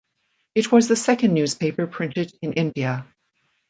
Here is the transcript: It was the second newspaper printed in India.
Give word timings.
It 0.55 0.71
was 0.71 0.87
the 0.87 0.95
second 0.95 1.35
newspaper 1.35 1.85
printed 1.85 2.33
in 2.41 2.53
India. 2.53 3.05